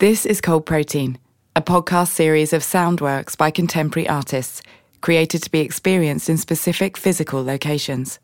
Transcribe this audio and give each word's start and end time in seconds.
This 0.00 0.24
is 0.24 0.40
Cold 0.40 0.64
Protein, 0.64 1.18
a 1.56 1.60
podcast 1.60 2.10
series 2.10 2.52
of 2.52 2.62
sound 2.62 3.00
works 3.00 3.34
by 3.34 3.50
contemporary 3.50 4.08
artists 4.08 4.62
created 5.00 5.42
to 5.42 5.50
be 5.50 5.58
experienced 5.58 6.28
in 6.30 6.38
specific 6.38 6.96
physical 6.96 7.42
locations. 7.42 8.20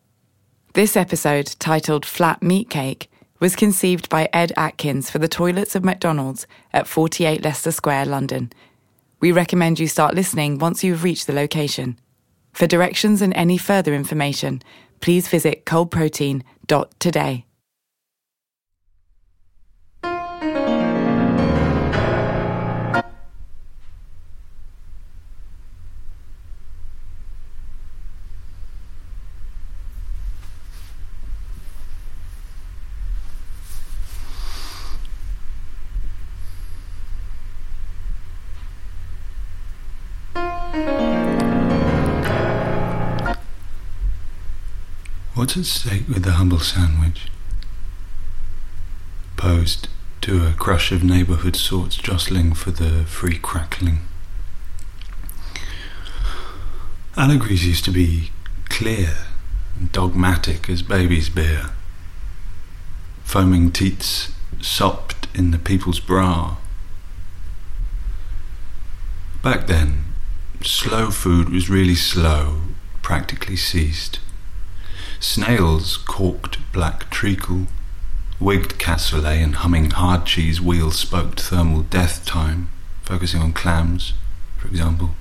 This 0.75 0.97
episode, 0.97 1.57
titled 1.59 2.07
Flat 2.07 2.45
Meat 2.45 2.71
Cake, 2.71 3.11
was 3.41 3.57
conceived 3.57 4.09
by 4.09 4.29
Ed 4.33 4.53
Atkins 4.57 5.11
for 5.11 5.19
the 5.19 5.27
toilets 5.27 5.75
of 5.75 5.83
McDonald's 5.83 6.47
at 6.73 6.87
48 6.87 7.43
Leicester 7.43 7.73
Square, 7.73 8.07
London. 8.07 8.53
We 9.19 9.33
recommend 9.33 9.81
you 9.81 9.89
start 9.89 10.15
listening 10.15 10.61
once 10.61 10.85
you've 10.85 11.03
reached 11.03 11.27
the 11.27 11.33
location. 11.33 11.99
For 12.53 12.69
directions 12.69 13.21
and 13.21 13.35
any 13.35 13.59
further 13.59 13.95
information, 13.95 14.63
please 15.01 15.27
visit 15.27 15.67
coldprotein.today. 15.67 17.45
What's 45.45 45.59
at 45.59 45.67
stake 45.67 46.09
with 46.09 46.23
the 46.23 46.33
humble 46.33 46.59
sandwich? 46.59 47.31
Posed 49.37 49.89
to 50.23 50.47
a 50.47 50.55
crush 50.55 50.91
of 50.91 51.05
neighbourhood 51.05 51.55
sorts 51.55 51.97
jostling 51.97 52.55
for 52.55 52.71
the 52.71 53.05
free 53.05 53.37
crackling. 53.37 53.99
Allegories 57.15 57.67
used 57.67 57.85
to 57.85 57.91
be 57.91 58.31
clear 58.71 59.17
and 59.79 59.93
dogmatic 59.93 60.71
as 60.71 60.81
baby's 60.81 61.29
beer. 61.29 61.73
Foaming 63.25 63.71
teats 63.71 64.33
sopped 64.63 65.29
in 65.35 65.51
the 65.51 65.59
people's 65.59 66.01
bra. 66.01 66.57
Back 69.43 69.67
then, 69.67 70.05
slow 70.63 71.11
food 71.11 71.51
was 71.51 71.69
really 71.69 71.97
slow, 71.97 72.63
practically 73.03 73.57
ceased. 73.57 74.21
Snails 75.27 75.97
corked 75.97 76.59
black 76.71 77.09
treacle, 77.09 77.67
wigged 78.39 78.79
cassoulet 78.79 79.43
and 79.43 79.55
humming 79.55 79.91
hard 79.91 80.27
cheese 80.27 80.61
wheel 80.61 80.91
spoked 80.91 81.41
thermal 81.41 81.81
death 81.81 82.27
time, 82.27 82.69
focusing 83.03 83.41
on 83.41 83.55
clams, 83.55 84.13
for 84.59 84.69
example. 84.69 85.15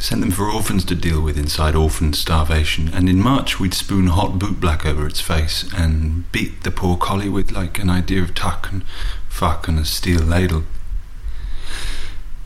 Sent 0.00 0.20
them 0.20 0.32
for 0.32 0.50
orphans 0.50 0.84
to 0.86 0.96
deal 0.96 1.22
with 1.22 1.38
inside 1.38 1.76
orphan 1.76 2.12
starvation, 2.12 2.90
and 2.92 3.08
in 3.08 3.20
March 3.22 3.60
we'd 3.60 3.72
spoon 3.72 4.08
hot 4.08 4.40
bootblack 4.40 4.84
over 4.84 5.06
its 5.06 5.20
face 5.20 5.64
and 5.72 6.30
beat 6.32 6.64
the 6.64 6.72
poor 6.72 6.96
collie 6.96 7.30
with 7.30 7.52
like 7.52 7.78
an 7.78 7.88
idea 7.88 8.20
of 8.20 8.34
tuck 8.34 8.68
and 8.72 8.82
fuck 9.28 9.68
and 9.68 9.78
a 9.78 9.84
steel 9.84 10.20
ladle. 10.20 10.64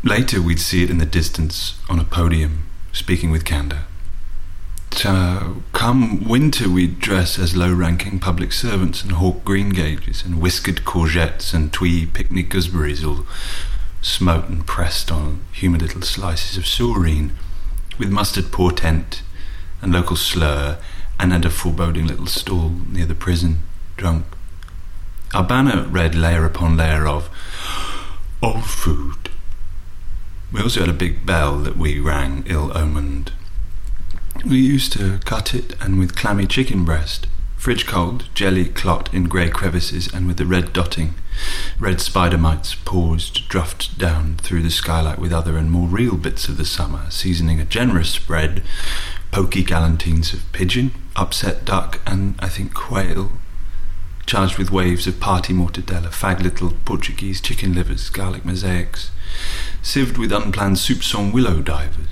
Later 0.05 0.43
we'd 0.43 0.61
see 0.61 0.85
it 0.85 0.91
in 0.91 0.99
the 0.99 1.07
distance 1.07 1.79
on 1.89 1.99
a 1.99 2.05
podium, 2.05 2.67
speaking 2.93 3.31
with 3.31 3.47
candour. 3.47 3.87
So, 5.01 5.09
uh, 5.09 5.55
come 5.73 6.29
winter, 6.29 6.69
we'd 6.69 7.01
dress 7.01 7.39
as 7.39 7.57
low 7.57 7.73
ranking 7.73 8.19
public 8.19 8.53
servants 8.53 9.03
and 9.03 9.13
hawk 9.13 9.45
greengages 9.47 10.27
and 10.27 10.43
whiskered 10.43 10.85
courgettes 10.85 11.55
and 11.55 11.73
twee 11.73 12.05
picnic 12.05 12.51
gooseberries, 12.51 13.03
all 13.03 13.25
smote 14.03 14.51
and 14.51 14.67
pressed 14.67 15.11
on 15.11 15.41
humid 15.53 15.81
little 15.81 16.03
slices 16.03 16.59
of 16.59 16.65
saurine, 16.65 17.31
with 17.99 18.11
mustard 18.11 18.53
portent 18.53 19.23
and 19.81 19.91
local 19.91 20.17
slur, 20.17 20.77
and 21.19 21.33
at 21.33 21.47
a 21.47 21.51
foreboding 21.51 22.07
little 22.07 22.27
stall 22.27 22.69
near 22.91 23.07
the 23.07 23.15
prison, 23.15 23.61
drunk. 23.97 24.27
Our 25.33 25.45
banner 25.45 25.85
read 25.85 26.15
layer 26.15 26.45
upon 26.45 26.77
layer 26.77 27.09
of 27.09 27.31
old 28.43 28.67
food. 28.67 29.31
We 30.53 30.61
also 30.61 30.81
had 30.81 30.91
a 30.91 30.93
big 30.93 31.25
bell 31.25 31.57
that 31.61 31.79
we 31.79 31.99
rang 31.99 32.45
ill 32.47 32.77
omened. 32.77 33.33
We 34.45 34.59
used 34.59 34.95
to 34.95 35.19
cut 35.27 35.55
it 35.55 35.75
and 35.83 35.99
with 35.99 36.17
clammy 36.17 36.47
chicken 36.47 36.83
breast, 36.87 37.27
fridge 37.59 37.87
cold, 37.87 38.25
jelly 38.33 38.65
clot 38.65 39.13
in 39.13 39.25
grey 39.25 39.51
crevices 39.51 40.13
and 40.15 40.27
with 40.27 40.39
the 40.39 40.47
red 40.47 40.73
dotting. 40.73 41.15
Red 41.79 42.01
spider 42.01 42.39
mites 42.39 42.75
paused, 42.75 43.49
druffed 43.49 43.99
down 43.99 44.37
through 44.37 44.63
the 44.63 44.71
skylight 44.71 45.19
with 45.19 45.31
other 45.31 45.59
and 45.59 45.71
more 45.71 45.87
real 45.87 46.17
bits 46.17 46.49
of 46.49 46.57
the 46.57 46.65
summer, 46.65 47.11
seasoning 47.11 47.61
a 47.61 47.67
generous 47.67 48.09
spread, 48.11 48.63
pokey 49.31 49.63
galantines 49.63 50.33
of 50.33 50.51
pigeon, 50.53 50.93
upset 51.17 51.67
duck, 51.67 52.01
and 52.07 52.35
I 52.39 52.49
think 52.49 52.73
quail, 52.73 53.33
charged 54.25 54.57
with 54.57 54.71
waves 54.71 55.07
of 55.07 55.21
party 55.21 55.53
mortadella, 55.53 56.09
fag 56.09 56.41
little 56.41 56.73
Portuguese 56.87 57.43
chicken 57.43 57.75
livers, 57.75 58.09
garlic 58.09 58.47
mosaics, 58.47 59.11
sieved 59.83 60.17
with 60.17 60.33
unplanned 60.33 60.77
soupçon 60.77 61.31
willow 61.31 61.61
divers. 61.61 62.09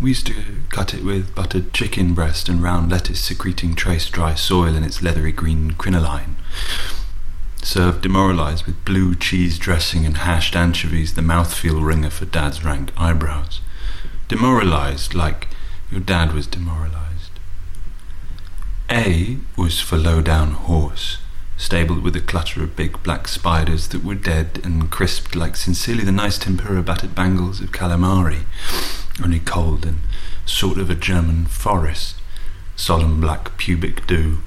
We 0.00 0.10
used 0.10 0.26
to 0.28 0.34
cut 0.70 0.94
it 0.94 1.04
with 1.04 1.34
buttered 1.34 1.74
chicken 1.74 2.14
breast 2.14 2.48
and 2.48 2.62
round 2.62 2.90
lettuce 2.90 3.20
secreting 3.20 3.74
trace 3.74 4.08
dry 4.08 4.34
soil 4.34 4.74
in 4.74 4.82
its 4.82 5.02
leathery 5.02 5.30
green 5.30 5.72
crinoline. 5.72 6.36
Served 7.62 8.00
demoralized 8.00 8.64
with 8.64 8.82
blue 8.86 9.14
cheese 9.14 9.58
dressing 9.58 10.06
and 10.06 10.16
hashed 10.16 10.56
anchovies, 10.56 11.14
the 11.14 11.20
mouthfeel 11.20 11.84
ringer 11.84 12.08
for 12.08 12.24
dad's 12.24 12.64
ranked 12.64 12.92
eyebrows. 12.96 13.60
Demoralized 14.26 15.14
like 15.14 15.48
your 15.90 16.00
dad 16.00 16.32
was 16.32 16.46
demoralized. 16.46 17.32
A 18.90 19.36
was 19.54 19.82
for 19.82 19.98
low 19.98 20.22
down 20.22 20.52
horse, 20.52 21.18
stabled 21.58 22.02
with 22.02 22.16
a 22.16 22.22
clutter 22.22 22.62
of 22.62 22.74
big 22.74 23.02
black 23.02 23.28
spiders 23.28 23.88
that 23.88 24.02
were 24.02 24.14
dead 24.14 24.60
and 24.64 24.90
crisped 24.90 25.36
like 25.36 25.56
sincerely 25.56 26.04
the 26.04 26.10
nice 26.10 26.38
tempura 26.38 26.82
battered 26.82 27.14
bangles 27.14 27.60
of 27.60 27.70
calamari 27.70 28.44
only 29.22 29.40
cold 29.40 29.84
and 29.84 30.00
sort 30.46 30.78
of 30.78 30.90
a 30.90 30.94
German 30.94 31.46
forest, 31.46 32.16
solemn 32.76 33.20
black 33.20 33.56
pubic 33.56 34.06
dew, 34.06 34.38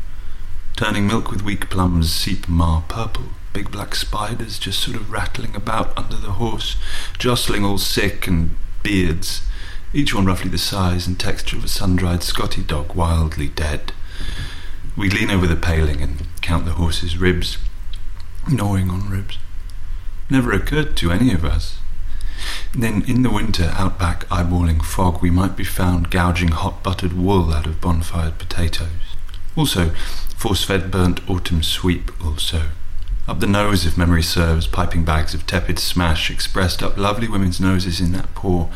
turning 0.75 1.07
milk 1.07 1.29
with 1.29 1.43
weak 1.43 1.69
plums 1.69 2.11
seep 2.11 2.47
mar 2.47 2.83
purple, 2.87 3.25
big 3.53 3.71
black 3.71 3.95
spiders 3.95 4.57
just 4.57 4.79
sort 4.79 4.97
of 4.97 5.11
rattling 5.11 5.55
about 5.55 5.95
under 5.97 6.15
the 6.15 6.33
horse, 6.33 6.75
jostling 7.17 7.63
all 7.63 7.77
sick 7.77 8.27
and 8.27 8.51
beards, 8.81 9.43
each 9.93 10.13
one 10.13 10.25
roughly 10.25 10.49
the 10.49 10.57
size 10.57 11.05
and 11.05 11.19
texture 11.19 11.55
of 11.55 11.63
a 11.63 11.67
sun-dried 11.67 12.23
Scotty 12.23 12.63
dog 12.63 12.95
wildly 12.95 13.47
dead. 13.49 13.93
We 14.97 15.09
lean 15.09 15.29
over 15.29 15.47
the 15.47 15.55
paling 15.55 16.01
and 16.01 16.27
count 16.41 16.65
the 16.65 16.71
horse's 16.71 17.17
ribs, 17.17 17.57
gnawing 18.49 18.89
on 18.89 19.09
ribs. 19.09 19.37
Never 20.29 20.51
occurred 20.51 20.97
to 20.97 21.11
any 21.11 21.31
of 21.31 21.45
us 21.45 21.77
then 22.73 23.03
in 23.07 23.21
the 23.21 23.29
winter, 23.29 23.71
out 23.75 23.99
back 23.99 24.27
eyeballing 24.29 24.83
fog, 24.83 25.21
we 25.21 25.29
might 25.29 25.55
be 25.55 25.63
found 25.63 26.09
gouging 26.09 26.49
hot 26.49 26.83
buttered 26.83 27.13
wool 27.13 27.53
out 27.53 27.67
of 27.67 27.79
bonfired 27.79 28.39
potatoes. 28.39 29.15
Also, 29.55 29.89
force 30.35 30.63
fed 30.63 30.89
burnt 30.89 31.27
autumn 31.29 31.61
sweep, 31.61 32.11
also. 32.23 32.63
Up 33.27 33.39
the 33.39 33.47
nose, 33.47 33.85
if 33.85 33.97
memory 33.97 34.23
serves, 34.23 34.67
piping 34.67 35.05
bags 35.05 35.33
of 35.33 35.45
tepid 35.45 35.79
smash 35.79 36.29
expressed 36.29 36.83
up 36.83 36.97
lovely 36.97 37.27
women's 37.27 37.61
noses 37.61 38.01
in 38.01 38.11
that 38.11 38.33
poor, 38.35 38.69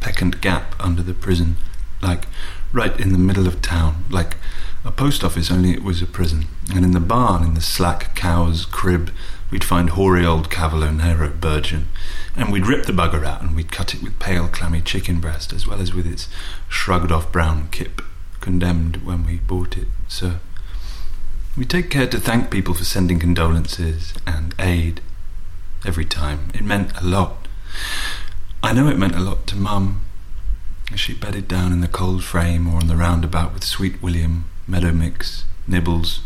peccant 0.00 0.40
gap 0.40 0.74
under 0.78 1.02
the 1.02 1.12
prison, 1.12 1.56
like 2.00 2.26
right 2.72 2.98
in 2.98 3.12
the 3.12 3.18
middle 3.18 3.46
of 3.46 3.60
town, 3.60 4.04
like 4.08 4.36
a 4.84 4.90
post 4.90 5.22
office, 5.22 5.50
only 5.50 5.72
it 5.72 5.82
was 5.82 6.00
a 6.00 6.06
prison. 6.06 6.46
And 6.74 6.84
in 6.84 6.92
the 6.92 7.00
barn, 7.00 7.42
in 7.42 7.54
the 7.54 7.60
slack 7.60 8.14
cow's 8.14 8.64
crib, 8.64 9.10
we'd 9.50 9.64
find 9.64 9.90
hoary 9.90 10.24
old 10.24 10.50
Cavolo 10.50 10.90
Nero 10.90 11.28
Burgeon, 11.30 11.88
and 12.36 12.52
we'd 12.52 12.66
rip 12.66 12.86
the 12.86 12.92
bugger 12.92 13.24
out 13.26 13.42
and 13.42 13.56
we'd 13.56 13.72
cut 13.72 13.94
it 13.94 14.02
with 14.02 14.18
pale, 14.18 14.48
clammy 14.48 14.80
chicken 14.80 15.20
breast, 15.20 15.52
as 15.52 15.66
well 15.66 15.80
as 15.80 15.92
with 15.92 16.06
its 16.06 16.28
shrugged 16.68 17.10
off 17.10 17.32
brown 17.32 17.68
kip, 17.70 18.02
condemned 18.40 19.04
when 19.04 19.26
we 19.26 19.36
bought 19.38 19.76
it, 19.76 19.88
sir. 20.08 20.40
We 21.56 21.64
take 21.64 21.90
care 21.90 22.06
to 22.06 22.20
thank 22.20 22.50
people 22.50 22.74
for 22.74 22.84
sending 22.84 23.18
condolences 23.18 24.14
and 24.26 24.54
aid 24.58 25.00
every 25.84 26.04
time. 26.04 26.50
It 26.54 26.62
meant 26.62 26.96
a 27.00 27.04
lot. 27.04 27.48
I 28.62 28.72
know 28.72 28.88
it 28.88 28.98
meant 28.98 29.16
a 29.16 29.20
lot 29.20 29.46
to 29.48 29.56
Mum, 29.56 30.02
as 30.92 31.00
she 31.00 31.14
bedded 31.14 31.48
down 31.48 31.72
in 31.72 31.80
the 31.80 31.88
cold 31.88 32.22
frame 32.22 32.66
or 32.68 32.76
on 32.76 32.86
the 32.86 32.96
roundabout 32.96 33.52
with 33.52 33.64
Sweet 33.64 34.02
William, 34.02 34.44
Meadow 34.66 34.92
Mix, 34.92 35.44
Nibbles, 35.66 36.20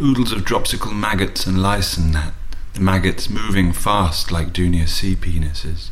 oodles 0.00 0.32
of 0.32 0.44
dropsical 0.44 0.92
maggots 0.92 1.46
and 1.46 1.62
lice 1.62 1.96
and 1.96 2.14
that 2.14 2.32
the 2.76 2.82
maggots 2.82 3.30
moving 3.30 3.72
fast 3.72 4.30
like 4.30 4.52
junior 4.52 4.86
sea 4.86 5.16
penises. 5.16 5.90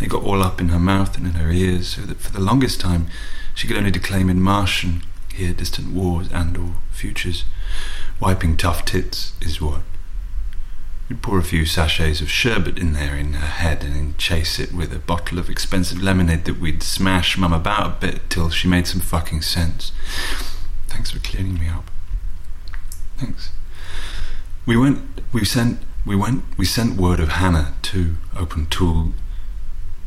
They 0.00 0.06
got 0.06 0.24
all 0.24 0.42
up 0.42 0.60
in 0.60 0.70
her 0.70 0.78
mouth 0.78 1.16
and 1.16 1.26
in 1.26 1.34
her 1.34 1.50
ears, 1.50 1.88
so 1.88 2.02
that 2.02 2.20
for 2.20 2.32
the 2.32 2.40
longest 2.40 2.80
time 2.80 3.06
she 3.54 3.68
could 3.68 3.76
only 3.76 3.90
declaim 3.90 4.30
in 4.30 4.40
Martian, 4.40 5.02
hear 5.32 5.52
distant 5.52 5.92
wars 5.92 6.28
and 6.32 6.56
or 6.56 6.76
futures. 6.90 7.44
Wiping 8.18 8.56
tough 8.56 8.84
tits 8.84 9.34
is 9.42 9.60
what. 9.60 9.82
We'd 11.08 11.20
pour 11.20 11.38
a 11.38 11.44
few 11.44 11.66
sachets 11.66 12.22
of 12.22 12.30
sherbet 12.30 12.78
in 12.78 12.94
there 12.94 13.14
in 13.14 13.34
her 13.34 13.46
head 13.46 13.84
and 13.84 13.94
then 13.94 14.14
chase 14.16 14.58
it 14.58 14.72
with 14.72 14.94
a 14.94 14.98
bottle 14.98 15.38
of 15.38 15.50
expensive 15.50 16.02
lemonade 16.02 16.46
that 16.46 16.58
we'd 16.58 16.82
smash 16.82 17.36
Mum 17.36 17.52
about 17.52 17.86
a 17.86 18.06
bit 18.06 18.30
till 18.30 18.48
she 18.48 18.68
made 18.68 18.86
some 18.86 19.02
fucking 19.02 19.42
sense. 19.42 19.92
Thanks 20.86 21.10
for 21.10 21.18
clearing 21.18 21.58
me 21.58 21.68
up. 21.68 21.90
Thanks. 23.18 23.50
We 24.64 24.76
went, 24.78 25.02
we 25.32 25.44
sent, 25.44 25.80
we 26.04 26.16
went, 26.16 26.42
we 26.56 26.64
sent 26.64 27.00
word 27.00 27.20
of 27.20 27.28
Hannah 27.30 27.74
to 27.82 28.16
Open 28.36 28.66
Tool. 28.66 29.12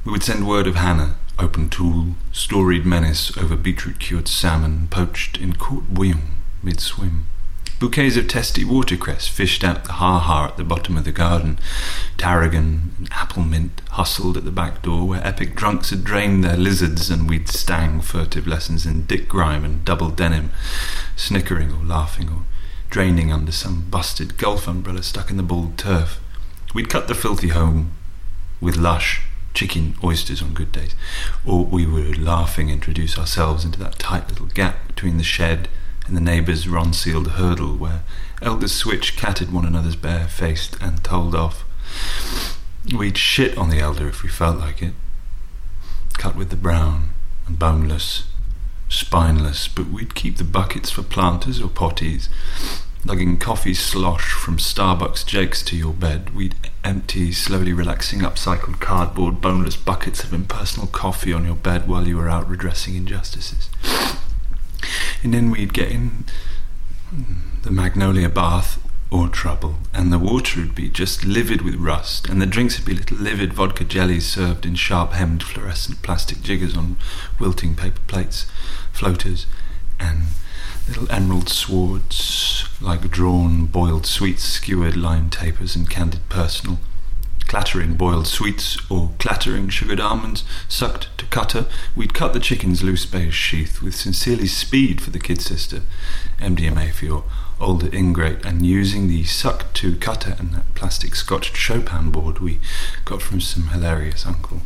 We 0.04 0.12
would 0.12 0.24
send 0.24 0.48
word 0.48 0.68
of 0.68 0.76
Hannah, 0.76 1.16
Open 1.40 1.70
Tool, 1.70 2.16
storied 2.32 2.86
menace 2.86 3.36
over 3.38 3.56
beetroot 3.56 4.00
cured 4.00 4.28
salmon 4.28 4.88
poached 4.90 5.38
in 5.38 5.54
court 5.54 5.94
bouillon 5.94 6.38
mid 6.62 6.82
swim. 6.82 7.28
Bouquets 7.80 8.16
of 8.18 8.28
testy 8.28 8.64
watercress 8.64 9.28
fished 9.28 9.64
out 9.64 9.84
the 9.84 9.94
ha-ha 9.94 10.48
at 10.48 10.58
the 10.58 10.64
bottom 10.64 10.98
of 10.98 11.04
the 11.04 11.12
garden. 11.12 11.60
Tarragon 12.18 12.92
and 12.98 13.10
apple 13.12 13.44
mint 13.44 13.82
hustled 13.92 14.38
at 14.38 14.46
the 14.46 14.52
back 14.52 14.82
door 14.82 15.06
where 15.06 15.26
epic 15.26 15.56
drunks 15.56 15.90
had 15.90 16.04
drained 16.04 16.44
their 16.44 16.56
lizards 16.56 17.10
and 17.10 17.30
we'd 17.30 17.50
stang 17.50 18.00
furtive 18.00 18.48
lessons 18.48 18.86
in 18.86 19.06
dick 19.06 19.28
grime 19.28 19.66
and 19.66 19.84
double 19.84 20.10
denim, 20.10 20.52
snickering 21.18 21.72
or 21.72 21.84
laughing 21.84 22.30
or 22.30 22.44
draining 22.96 23.30
under 23.30 23.52
some 23.52 23.86
busted 23.90 24.38
golf 24.38 24.70
umbrella 24.70 25.04
stuck 25.04 25.30
in 25.30 25.36
the 25.36 25.44
bald 25.44 25.78
turf. 25.78 26.18
We'd 26.74 26.88
cut 26.88 27.10
the 27.10 27.14
filthy 27.14 27.50
home 27.50 27.92
with 28.62 28.78
lush 28.78 29.22
chicken 29.54 29.96
oysters 30.02 30.42
on 30.42 30.54
good 30.54 30.72
days, 30.72 30.96
or 31.46 31.66
we 31.66 31.86
would 31.86 32.18
laughing 32.18 32.70
introduce 32.70 33.20
ourselves 33.20 33.66
into 33.66 33.78
that 33.80 34.00
tight 34.00 34.30
little 34.30 34.46
gap 34.46 34.88
between 34.88 35.18
the 35.18 35.26
shed 35.26 35.68
and 36.08 36.16
the 36.16 36.22
neighbour's 36.22 36.70
ron-sealed 36.70 37.32
hurdle 37.32 37.76
where 37.76 38.04
elders 38.42 38.72
switch 38.72 39.18
catted 39.18 39.52
one 39.52 39.66
another's 39.66 39.98
bare-faced 39.98 40.78
and 40.82 41.04
told 41.04 41.36
off. 41.36 41.66
We'd 42.98 43.18
shit 43.18 43.58
on 43.58 43.70
the 43.70 43.80
elder 43.82 44.08
if 44.08 44.24
we 44.24 44.30
felt 44.30 44.58
like 44.58 44.82
it. 44.82 44.94
Cut 46.14 46.38
with 46.38 46.50
the 46.50 46.56
brown 46.56 47.10
and 47.46 47.60
boneless, 47.60 48.24
spineless, 48.88 49.68
but 49.68 49.88
we'd 49.88 50.16
keep 50.16 50.38
the 50.38 50.46
buckets 50.46 50.92
for 50.92 51.04
planters 51.04 51.60
or 51.60 51.68
potties. 51.68 52.30
Lugging 53.06 53.38
coffee 53.38 53.76
slosh 53.76 54.32
from 54.32 54.58
Starbucks 54.58 55.28
Jake's 55.28 55.62
to 55.66 55.78
your 55.78 55.94
bed, 55.94 56.36
we'd 56.36 56.56
empty, 56.84 57.32
slowly 57.32 57.72
relaxing 57.72 58.22
upcycled 58.22 58.80
cardboard, 58.80 59.42
boneless 59.42 59.76
buckets 59.76 60.24
of 60.24 60.34
impersonal 60.34 60.88
coffee 60.88 61.32
on 61.32 61.46
your 61.46 61.54
bed 61.54 61.88
while 61.88 62.08
you 62.08 62.18
were 62.18 62.28
out 62.28 62.50
redressing 62.50 62.96
injustices. 62.96 63.70
And 65.22 65.36
then 65.36 65.52
we'd 65.52 65.72
get 65.72 65.92
in 65.92 66.26
the 67.62 67.70
magnolia 67.70 68.28
bath 68.28 68.84
or 69.12 69.28
trouble, 69.28 69.76
and 69.94 70.12
the 70.12 70.18
water 70.18 70.62
would 70.62 70.74
be 70.74 70.90
just 70.90 71.24
livid 71.24 71.62
with 71.62 71.76
rust, 71.76 72.28
and 72.28 72.42
the 72.42 72.48
drinks 72.48 72.80
would 72.80 72.88
be 72.88 72.96
little 72.96 73.18
livid 73.18 73.54
vodka 73.54 73.84
jellies 73.84 74.26
served 74.26 74.66
in 74.66 74.74
sharp 74.74 75.14
hemmed 75.14 75.44
fluorescent 75.44 76.02
plastic 76.02 76.42
jiggers 76.42 76.76
on 76.76 76.98
wilting 77.40 77.76
paper 77.76 78.02
plates, 78.08 78.48
floaters, 78.92 79.46
and 80.00 80.24
little 80.88 81.10
emerald 81.12 81.50
swords 81.50 82.55
like 82.82 83.10
drawn 83.10 83.66
boiled 83.66 84.06
sweets, 84.06 84.44
skewered 84.44 84.96
lime 84.96 85.30
tapers, 85.30 85.76
and 85.76 85.90
candied 85.90 86.28
personal. 86.30 86.80
Clattering 87.48 87.94
boiled 87.94 88.28
sweets 88.28 88.78
or 88.90 89.12
clattering 89.20 89.70
sugared 89.70 90.00
almonds 90.00 90.44
sucked 90.68 91.16
to 91.18 91.26
cutter, 91.28 91.68
we'd 91.96 92.14
cut 92.14 92.34
the 92.34 92.40
chicken's 92.40 92.84
loose 92.84 93.06
beige 93.06 93.36
sheath 93.36 93.82
with 93.82 93.96
sincerely 93.96 94.48
speed 94.48 95.00
for 95.00 95.12
the 95.12 95.20
kid 95.20 95.40
sister, 95.42 95.82
MDMA 96.40 96.92
for 96.92 97.06
your 97.06 97.24
older 97.60 97.94
ingrate, 97.96 98.44
and 98.44 98.66
using 98.66 99.08
the 99.08 99.24
sucked 99.24 99.76
to 99.76 99.96
cutter 99.96 100.36
and 100.40 100.54
that 100.54 100.74
plastic 100.74 101.16
scotched 101.16 101.56
Chopin 101.56 102.10
board 102.12 102.40
we 102.40 102.60
got 103.06 103.22
from 103.22 103.40
some 103.40 103.68
hilarious 103.68 104.26
uncle. 104.26 104.62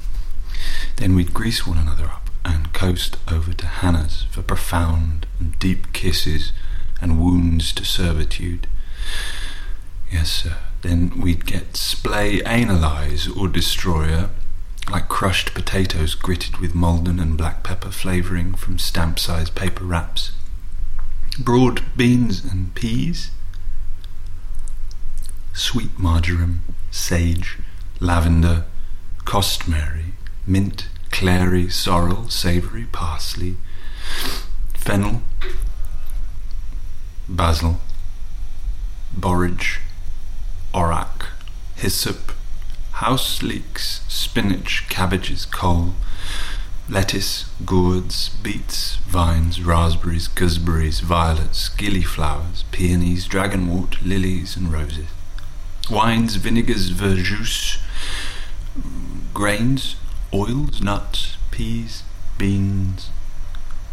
Then 0.95 1.15
we'd 1.15 1.33
grease 1.33 1.67
one 1.67 1.77
another 1.77 2.05
up 2.05 2.29
and 2.45 2.73
coast 2.73 3.17
over 3.31 3.53
to 3.53 3.65
Hannah's 3.65 4.23
for 4.31 4.41
profound 4.41 5.27
and 5.39 5.59
deep 5.59 5.91
kisses 5.93 6.51
and 7.01 7.19
wounds 7.19 7.73
to 7.73 7.85
servitude. 7.85 8.67
Yes, 10.11 10.31
sir. 10.31 10.57
Then 10.81 11.19
we'd 11.19 11.45
get 11.45 11.75
splay 11.75 12.41
analyze 12.43 13.27
or 13.27 13.47
destroyer, 13.47 14.29
like 14.89 15.09
crushed 15.09 15.53
potatoes 15.53 16.15
gritted 16.15 16.57
with 16.57 16.73
Maldon 16.73 17.19
and 17.19 17.37
black 17.37 17.63
pepper 17.63 17.91
flavouring 17.91 18.53
from 18.53 18.79
stamp 18.79 19.19
sized 19.19 19.55
paper 19.55 19.83
wraps. 19.83 20.31
Broad 21.37 21.83
beans 21.95 22.43
and 22.43 22.73
peas. 22.75 23.31
Sweet 25.53 25.99
marjoram, 25.99 26.61
sage, 26.91 27.57
lavender, 27.99 28.65
costmary, 29.25 30.13
mint, 30.47 30.87
clary, 31.11 31.69
sorrel, 31.69 32.29
savoury, 32.29 32.85
parsley, 32.91 33.57
fennel, 34.73 35.21
basil, 37.29 37.79
borage, 39.15 39.79
orac, 40.73 41.27
hyssop, 41.75 42.33
house 42.93 43.43
leeks, 43.43 44.01
spinach, 44.07 44.87
cabbages, 44.89 45.45
coal, 45.45 45.93
lettuce, 46.89 47.45
gourds, 47.65 48.29
beets, 48.41 48.95
vines, 49.07 49.61
raspberries, 49.61 50.27
gooseberries, 50.27 51.01
violets, 51.01 51.69
gillyflowers, 51.69 52.63
peonies, 52.71 53.27
dragonwort, 53.27 54.03
lilies, 54.03 54.57
and 54.57 54.73
roses. 54.73 55.07
Wines, 55.89 56.35
vinegars, 56.35 56.91
verjuice, 56.91 57.79
grains, 59.33 59.95
oils, 60.33 60.81
nuts, 60.81 61.37
peas, 61.51 62.03
beans, 62.37 63.09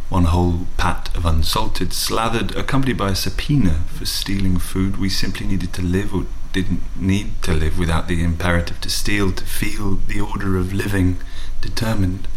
one 0.09 0.25
whole 0.25 0.67
pat 0.77 1.15
of 1.17 1.27
unsalted, 1.27 1.93
slathered, 1.93 2.55
accompanied 2.55 2.97
by 2.97 3.11
a 3.11 3.17
subpoena 3.17 3.81
for 3.89 4.07
stealing 4.07 4.59
food 4.59 4.97
we 4.99 5.09
simply 5.09 5.47
needed 5.47 5.73
to 5.73 5.83
live 5.83 6.15
or 6.15 6.27
didn't 6.53 6.81
need 6.97 7.31
to 7.43 7.53
live 7.53 7.79
without 7.79 8.09
the 8.09 8.23
imperative 8.23 8.81
to 8.81 8.89
steal, 8.89 9.33
to 9.33 9.45
feel 9.45 9.97
the 10.07 10.21
order 10.21 10.57
of 10.57 10.73
living 10.73 11.19
determined. 11.61 12.29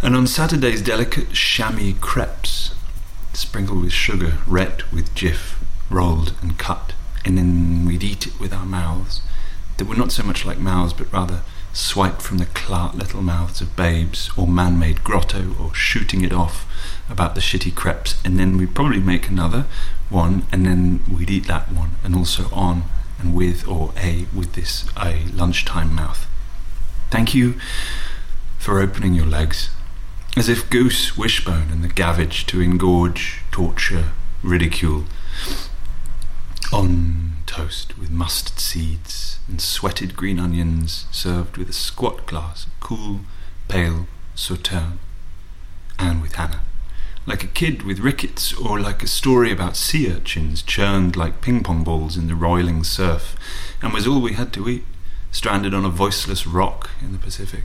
And 0.00 0.16
on 0.16 0.26
Saturdays, 0.26 0.80
delicate 0.80 1.32
chamois 1.32 1.94
crepes, 2.00 2.74
sprinkled 3.34 3.82
with 3.82 3.92
sugar, 3.92 4.38
ret 4.46 4.90
with 4.92 5.14
jiff, 5.14 5.62
rolled 5.90 6.34
and 6.40 6.58
cut, 6.58 6.94
and 7.24 7.36
then 7.36 7.84
we'd 7.84 8.02
eat 8.02 8.26
it 8.26 8.40
with 8.40 8.52
our 8.52 8.66
mouths, 8.66 9.20
that 9.76 9.86
were 9.86 9.96
not 9.96 10.12
so 10.12 10.22
much 10.22 10.44
like 10.44 10.58
mouths, 10.58 10.92
but 10.92 11.12
rather 11.12 11.42
swiped 11.72 12.22
from 12.22 12.38
the 12.38 12.46
clart 12.46 12.94
little 12.94 13.22
mouths 13.22 13.60
of 13.60 13.76
babes, 13.76 14.30
or 14.36 14.46
man-made 14.46 15.04
grotto, 15.04 15.54
or 15.60 15.74
shooting 15.74 16.22
it 16.22 16.32
off 16.32 16.66
about 17.08 17.34
the 17.34 17.40
shitty 17.40 17.74
crepes, 17.74 18.16
and 18.24 18.38
then 18.38 18.56
we'd 18.56 18.74
probably 18.74 19.00
make 19.00 19.28
another 19.28 19.66
one, 20.10 20.44
and 20.52 20.66
then 20.66 21.02
we'd 21.12 21.30
eat 21.30 21.46
that 21.46 21.70
one, 21.72 21.92
and 22.02 22.14
also 22.14 22.48
on 22.52 22.84
and 23.18 23.34
with 23.34 23.66
or 23.66 23.92
a 23.96 24.26
with 24.34 24.52
this 24.52 24.84
a 24.96 25.24
lunchtime 25.34 25.94
mouth. 25.94 26.26
Thank 27.10 27.34
you 27.34 27.54
for 28.58 28.80
opening 28.80 29.14
your 29.14 29.26
legs, 29.26 29.70
as 30.36 30.48
if 30.48 30.70
goose, 30.70 31.16
wishbone, 31.16 31.70
and 31.70 31.82
the 31.82 31.88
gavage 31.88 32.46
to 32.46 32.60
engorge, 32.60 33.40
torture, 33.50 34.10
ridicule, 34.42 35.04
on 36.72 37.36
toast 37.46 37.98
with 37.98 38.10
mustard 38.10 38.58
seeds 38.58 39.38
and 39.48 39.60
sweated 39.60 40.16
green 40.16 40.38
onions 40.38 41.06
served 41.10 41.56
with 41.56 41.68
a 41.68 41.72
squat 41.72 42.26
glass 42.26 42.66
of 42.66 42.80
cool, 42.80 43.20
pale 43.68 44.06
sauterne, 44.34 44.98
and 45.98 46.22
with 46.22 46.34
Hannah 46.34 46.62
like 47.28 47.44
a 47.44 47.48
kid 47.48 47.82
with 47.82 47.98
rickets, 47.98 48.54
or 48.54 48.80
like 48.80 49.02
a 49.02 49.06
story 49.06 49.52
about 49.52 49.76
sea 49.76 50.10
urchins 50.10 50.62
churned 50.62 51.14
like 51.14 51.42
ping 51.42 51.62
pong 51.62 51.84
balls 51.84 52.16
in 52.16 52.26
the 52.26 52.34
roiling 52.34 52.82
surf, 52.82 53.36
and 53.82 53.92
was 53.92 54.06
all 54.06 54.22
we 54.22 54.32
had 54.32 54.50
to 54.54 54.66
eat, 54.66 54.84
stranded 55.30 55.74
on 55.74 55.84
a 55.84 55.90
voiceless 55.90 56.46
rock 56.46 56.88
in 57.02 57.12
the 57.12 57.18
Pacific. 57.18 57.64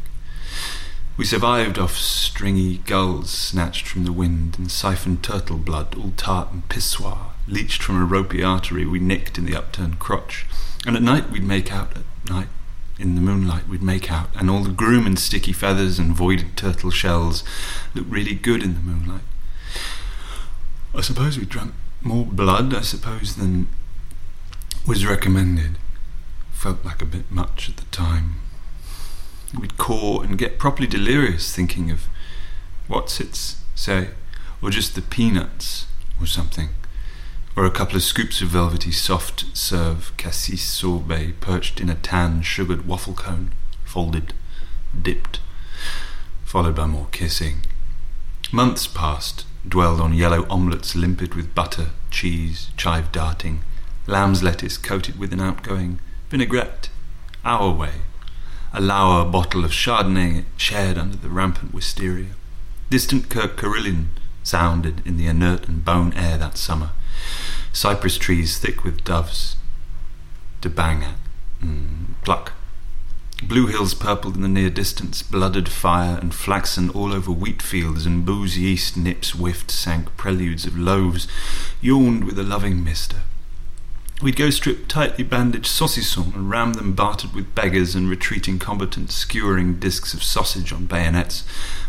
We 1.16 1.24
survived 1.24 1.80
off 1.80 1.96
stringy 1.96 2.80
gulls 2.80 3.30
snatched 3.30 3.88
from 3.88 4.04
the 4.04 4.12
wind 4.12 4.60
and 4.60 4.70
siphoned 4.70 5.24
turtle 5.24 5.58
blood, 5.58 5.96
all 5.96 6.12
tart 6.18 6.52
and 6.52 6.68
pissoir, 6.68 7.33
leached 7.48 7.82
from 7.84 8.02
a 8.02 8.06
ropey 8.06 8.44
artery 8.44 8.86
we 8.86 9.00
nicked 9.00 9.38
in 9.38 9.46
the 9.46 9.56
upturned 9.56 10.00
crotch. 10.00 10.46
And 10.86 10.96
at 10.96 11.02
night 11.02 11.30
we'd 11.30 11.44
make 11.44 11.72
out, 11.72 11.96
at 11.96 12.30
night, 12.30 12.48
in 13.00 13.16
the 13.16 13.22
moonlight 13.22 13.68
we'd 13.68 13.82
make 13.82 14.12
out, 14.12 14.30
and 14.36 14.50
all 14.50 14.64
the 14.64 14.72
groom 14.72 15.06
and 15.06 15.18
sticky 15.18 15.54
feathers 15.54 16.00
and 16.00 16.14
voided 16.14 16.56
turtle 16.56 16.92
shells 16.92 17.44
looked 17.94 18.10
really 18.10 18.36
good 18.36 18.64
in 18.64 18.76
the 18.76 18.80
moonlight. 18.80 19.24
I 20.96 21.02
suppose 21.02 21.40
we 21.40 21.46
drank 21.46 21.74
more 22.02 22.26
blood, 22.26 22.74
I 22.74 22.82
suppose, 22.82 23.36
than 23.36 23.68
was 24.86 25.06
recommended. 25.06 25.78
Felt 26.52 26.86
like 26.86 27.02
a 27.02 27.06
bit 27.06 27.32
much 27.32 27.70
at 27.70 27.78
the 27.78 27.86
time. 27.86 28.36
We'd 29.58 29.78
caw 29.78 30.22
and 30.22 30.38
get 30.38 30.60
properly 30.60 30.88
delirious 30.88 31.54
thinking 31.56 31.92
of 31.92 32.08
what's 32.88 33.20
its 33.20 33.58
say, 33.76 34.10
or 34.62 34.70
just 34.70 34.96
the 34.96 35.02
peanuts 35.02 35.88
or 36.20 36.26
something, 36.28 36.70
or 37.56 37.66
a 37.66 37.72
couple 37.72 37.96
of 37.96 38.04
scoops 38.04 38.42
of 38.42 38.48
velvety 38.48 38.92
soft 38.92 39.46
serve 39.56 40.12
cassis 40.18 40.62
sorbet 40.62 41.34
perched 41.40 41.80
in 41.80 41.90
a 41.90 41.96
tan 41.96 42.42
sugared 42.42 42.88
waffle 42.88 43.14
cone, 43.14 43.52
folded, 43.86 44.34
dipped, 45.00 45.40
followed 46.44 46.76
by 46.76 46.86
more 46.86 47.08
kissing. 47.12 47.58
Months 48.52 48.88
passed, 48.88 49.46
dwelled 49.68 50.02
on 50.02 50.14
yellow 50.14 50.46
omelettes 50.50 50.96
limpid 50.96 51.36
with 51.36 51.56
butter, 51.56 51.88
cheese, 52.10 52.70
chive 52.76 53.12
darting, 53.12 53.62
lamb's 54.08 54.44
lettuce 54.44 54.78
coated 54.78 55.18
with 55.18 55.32
an 55.32 55.40
outgoing 55.40 56.00
vinaigrette, 56.30 56.90
our 57.46 57.72
way, 57.72 58.02
a 58.74 58.82
lower 58.82 59.24
bottle 59.26 59.64
of 59.64 59.72
Chardonnay 59.72 60.46
shared 60.58 60.98
under 60.98 61.18
the 61.18 61.30
rampant 61.30 61.74
wisteria. 61.74 62.32
Distant 62.90 63.30
Kirk 63.30 63.58
Carillon 63.58 64.10
sounded 64.44 65.06
in 65.06 65.18
the 65.18 65.28
inert 65.28 65.68
and 65.68 65.86
bone 65.86 66.14
air 66.14 66.38
that 66.38 66.58
summer. 66.58 66.90
Cypress 67.72 68.18
trees 68.18 68.58
thick 68.58 68.84
with 68.84 69.04
doves 69.04 69.56
to 70.62 70.70
bang 70.70 71.04
at, 71.04 71.16
mm, 71.62 72.14
pluck. 72.24 72.54
Blue 73.42 73.68
hills 73.68 73.94
purpled 73.94 74.36
in 74.36 74.42
the 74.42 74.48
near 74.48 74.70
distance, 74.70 75.22
blooded 75.22 75.68
fire 75.68 76.18
and 76.18 76.34
flaxen 76.34 76.90
all 76.90 77.12
over 77.12 77.32
wheat 77.32 77.62
fields, 77.62 78.06
and 78.06 78.26
boozy 78.26 78.62
east 78.62 78.96
nips 78.96 79.32
whiffed, 79.32 79.70
sank 79.70 80.16
preludes 80.16 80.66
of 80.66 80.78
loaves, 80.78 81.28
yawned 81.82 82.24
with 82.24 82.40
a 82.40 82.44
loving 82.44 82.84
mister. 82.84 83.18
We'd 84.22 84.38
go 84.38 84.50
strip 84.52 84.88
tightly 84.88 85.26
bandaged 85.26 85.66
saucissons 85.66 86.34
and 86.34 86.50
ram 86.50 86.74
them 86.74 86.94
bartered 86.94 87.34
with 87.34 87.54
beggars 87.54 87.96
and 87.96 88.10
retreating 88.10 88.60
combatants, 88.60 89.16
skewering 89.16 89.80
discs 89.80 90.14
of 90.14 90.24
sausage 90.24 90.72
on 90.72 90.86
bayonets, 90.86 91.44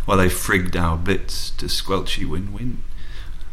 while 0.06 0.18
they 0.18 0.26
frigged 0.26 0.74
our 0.74 0.96
bits 0.96 1.50
to 1.50 1.66
squelchy 1.66 2.28
win-win. 2.28 2.82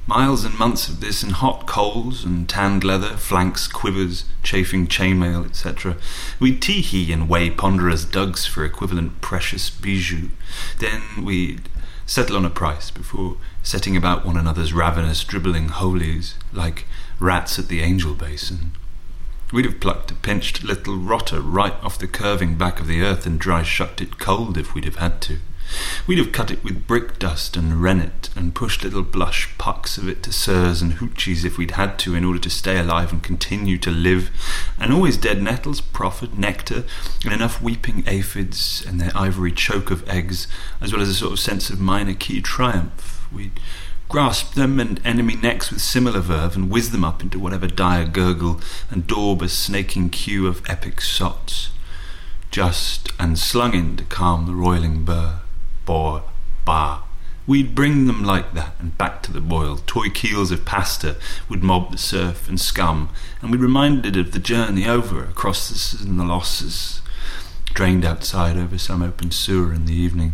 Miles 0.07 0.43
and 0.43 0.57
months 0.57 0.89
of 0.89 0.99
this, 0.99 1.23
and 1.23 1.31
hot 1.33 1.67
coals 1.67 2.25
and 2.25 2.49
tanned 2.49 2.83
leather, 2.83 3.15
flanks, 3.17 3.67
quivers, 3.67 4.25
chafing 4.43 4.87
chainmail, 4.87 5.45
etc. 5.45 5.95
We'd 6.39 6.61
tee-hee 6.61 7.13
and 7.13 7.29
weigh 7.29 7.51
ponderous 7.51 8.03
dugs 8.03 8.45
for 8.45 8.65
equivalent 8.65 9.21
precious 9.21 9.69
bijou. 9.69 10.29
Then 10.79 11.23
we'd 11.23 11.69
settle 12.05 12.35
on 12.35 12.45
a 12.45 12.49
price 12.49 12.91
before 12.91 13.37
setting 13.63 13.95
about 13.95 14.25
one 14.25 14.37
another's 14.37 14.73
ravenous, 14.73 15.23
dribbling 15.23 15.69
holies, 15.69 16.35
like 16.51 16.85
rats 17.19 17.59
at 17.59 17.67
the 17.67 17.81
Angel 17.81 18.13
Basin. 18.13 18.71
We'd 19.53 19.65
have 19.65 19.79
plucked 19.79 20.11
a 20.11 20.15
pinched 20.15 20.63
little 20.63 20.97
rotter 20.97 21.41
right 21.41 21.75
off 21.83 21.99
the 21.99 22.07
curving 22.07 22.55
back 22.55 22.79
of 22.79 22.87
the 22.87 23.01
earth 23.01 23.25
and 23.25 23.39
dry 23.39 23.63
shucked 23.63 24.01
it 24.01 24.17
cold 24.17 24.57
if 24.57 24.73
we'd 24.73 24.85
have 24.85 24.95
had 24.95 25.21
to. 25.21 25.39
We'd 26.07 26.17
have 26.17 26.31
cut 26.31 26.51
it 26.51 26.63
with 26.63 26.87
brick 26.87 27.19
dust 27.19 27.55
and 27.55 27.81
rennet, 27.81 28.29
and 28.35 28.55
pushed 28.55 28.83
little 28.83 29.03
blush 29.03 29.49
pucks 29.57 29.97
of 29.97 30.09
it 30.09 30.23
to 30.23 30.33
sirs 30.33 30.81
and 30.81 30.93
hoochies 30.93 31.45
if 31.45 31.57
we'd 31.57 31.71
had 31.71 31.99
to 31.99 32.15
in 32.15 32.25
order 32.25 32.39
to 32.39 32.49
stay 32.49 32.77
alive 32.77 33.11
and 33.11 33.21
continue 33.21 33.77
to 33.77 33.91
live, 33.91 34.31
and 34.79 34.91
always 34.91 35.15
dead 35.15 35.41
nettles 35.41 35.79
proffered, 35.79 36.39
nectar, 36.39 36.83
and 37.23 37.33
enough 37.33 37.61
weeping 37.61 38.03
aphids 38.07 38.83
and 38.85 38.99
their 38.99 39.11
ivory 39.15 39.51
choke 39.51 39.91
of 39.91 40.07
eggs, 40.09 40.47
as 40.81 40.91
well 40.91 41.01
as 41.01 41.09
a 41.09 41.13
sort 41.13 41.33
of 41.33 41.39
sense 41.39 41.69
of 41.69 41.79
minor 41.79 42.15
key 42.15 42.41
triumph. 42.41 43.27
We'd 43.31 43.59
grasp 44.09 44.55
them 44.55 44.79
and 44.79 44.99
enemy 45.05 45.35
necks 45.35 45.71
with 45.71 45.81
similar 45.81 46.19
verve 46.19 46.55
and 46.55 46.69
whiz 46.69 46.91
them 46.91 47.05
up 47.05 47.21
into 47.21 47.39
whatever 47.39 47.67
dire 47.67 48.05
gurgle 48.05 48.59
and 48.89 49.07
daub 49.07 49.41
a 49.41 49.47
snaking 49.47 50.09
queue 50.09 50.47
of 50.47 50.67
epic 50.67 50.99
sots, 50.99 51.69
just 52.49 53.09
and 53.19 53.37
slung 53.37 53.75
in 53.75 53.95
to 53.97 54.03
calm 54.05 54.47
the 54.47 54.53
roiling 54.53 55.05
burr 55.05 55.40
or 55.91 56.23
bar. 56.63 57.03
We'd 57.45 57.75
bring 57.75 58.05
them 58.05 58.23
like 58.23 58.53
that 58.53 58.75
and 58.79 58.97
back 58.97 59.21
to 59.23 59.33
the 59.33 59.41
boil. 59.41 59.79
Toy 59.85 60.09
keels 60.09 60.51
of 60.51 60.63
pasta 60.63 61.17
would 61.49 61.63
mob 61.63 61.91
the 61.91 61.97
surf 61.97 62.47
and 62.47 62.59
scum, 62.59 63.09
and 63.41 63.51
we'd 63.51 63.59
reminded 63.59 64.15
of 64.15 64.31
the 64.31 64.39
journey 64.39 64.87
over 64.87 65.23
across 65.23 65.67
the, 65.69 66.07
and 66.07 66.19
the 66.19 66.23
losses, 66.23 67.01
drained 67.73 68.05
outside 68.05 68.57
over 68.57 68.77
some 68.77 69.01
open 69.01 69.31
sewer 69.31 69.73
in 69.73 69.85
the 69.85 69.93
evening, 69.93 70.33